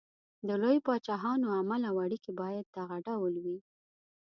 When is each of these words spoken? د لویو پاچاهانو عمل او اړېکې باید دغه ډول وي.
د 0.47 0.49
لویو 0.61 0.83
پاچاهانو 0.87 1.47
عمل 1.57 1.81
او 1.89 1.95
اړېکې 2.05 2.31
باید 2.41 2.65
دغه 2.77 2.97
ډول 3.07 3.33
وي. 3.43 3.57